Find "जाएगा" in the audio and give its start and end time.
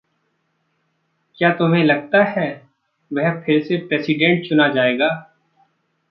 4.67-5.09